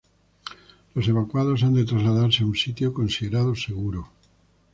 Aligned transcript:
Los 0.95 1.07
evacuados 1.07 1.61
han 1.61 1.75
de 1.75 1.85
trasladarse 1.85 2.41
a 2.41 2.47
un 2.47 2.55
sitio 2.55 2.91
considerado 2.91 3.55
seguro. 3.55 4.09